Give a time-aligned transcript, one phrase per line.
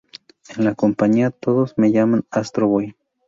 [0.57, 2.95] En la compañía, todos me llaman Astro Boy.